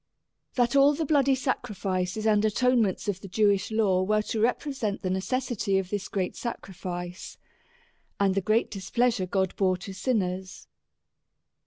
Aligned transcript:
—That 0.55 0.75
all 0.75 0.95
the 0.95 1.05
bloody 1.05 1.35
sacrifices 1.35 2.25
and 2.25 2.43
atonements 2.43 3.07
of 3.07 3.21
the 3.21 3.27
Jewish 3.27 3.69
law, 3.69 4.01
were 4.01 4.23
to 4.23 4.39
represent 4.39 5.03
the 5.03 5.11
necessity 5.11 5.77
of 5.77 5.91
this 5.91 6.07
great 6.07 6.35
sacrifice, 6.35 7.37
and 8.19 8.33
the 8.33 8.41
great 8.41 8.71
displeasure 8.71 9.27
God 9.27 9.55
bore 9.57 9.77
to 9.77 9.93
sinners. 9.93 10.65